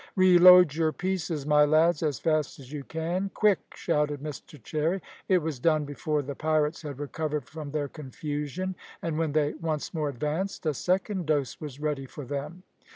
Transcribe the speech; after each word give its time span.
"Reload 0.15 0.73
your 0.73 0.91
pieces, 0.91 1.45
my 1.45 1.63
lads, 1.63 2.01
as 2.01 2.17
fast 2.17 2.57
as 2.59 2.71
you 2.71 2.83
can 2.83 3.29
quick!" 3.35 3.59
shouted 3.75 4.19
Mr 4.19 4.59
Cherry. 4.63 4.99
It 5.27 5.43
was 5.43 5.59
done 5.59 5.85
before 5.85 6.23
the 6.23 6.33
pirates 6.33 6.81
had 6.81 6.97
recovered 6.99 7.45
from 7.45 7.69
their 7.69 7.87
confusion, 7.87 8.73
and 9.03 9.19
when 9.19 9.33
they 9.33 9.53
once 9.53 9.93
more 9.93 10.09
advanced, 10.09 10.65
a 10.65 10.73
second 10.73 11.27
dose 11.27 11.61
was 11.61 11.79
ready 11.79 12.07
for 12.07 12.25
them. 12.25 12.63